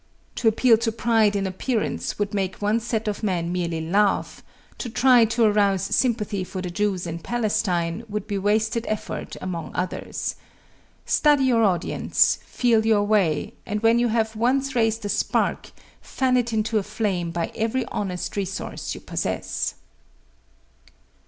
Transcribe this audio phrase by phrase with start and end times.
[0.37, 4.41] To appeal to pride in appearance would make one set of men merely laugh
[4.79, 9.69] to try to arouse sympathy for the Jews in Palestine would be wasted effort among
[9.75, 10.37] others.
[11.05, 15.69] Study your audience, feel your way, and when you have once raised a spark,
[16.01, 19.75] fan it into a flame by every honest resource you possess.